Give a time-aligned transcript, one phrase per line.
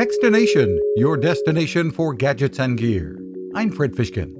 [0.00, 3.20] Techstination, your destination for gadgets and gear.
[3.54, 4.34] I'm Fred Fishkin.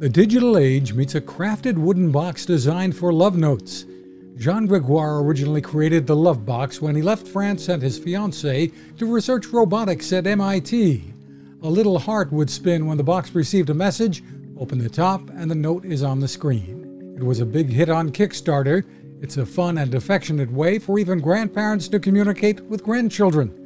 [0.00, 3.84] The digital age meets a crafted wooden box designed for love notes.
[4.36, 9.06] Jean Gregoire originally created the Love Box when he left France and his fiancée to
[9.06, 11.04] research robotics at MIT.
[11.62, 14.24] A little heart would spin when the box received a message,
[14.58, 17.14] open the top, and the note is on the screen.
[17.16, 18.82] It was a big hit on Kickstarter.
[19.22, 23.60] It's a fun and affectionate way for even grandparents to communicate with grandchildren.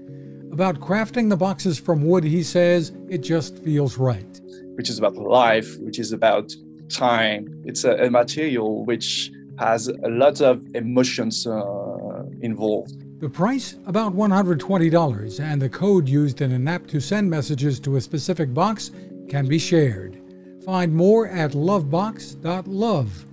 [0.58, 4.40] About crafting the boxes from wood, he says, it just feels right.
[4.74, 6.52] Which is about life, which is about
[6.88, 7.62] time.
[7.64, 13.20] It's a, a material which has a lot of emotions uh, involved.
[13.20, 17.94] The price about $120, and the code used in an app to send messages to
[17.94, 18.90] a specific box
[19.28, 20.20] can be shared.
[20.64, 23.26] Find more at lovebox.love.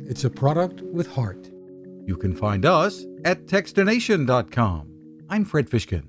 [0.00, 1.48] It's a product with heart.
[2.04, 4.90] You can find us at techstination.com.
[5.30, 6.08] I'm Fred Fishkin.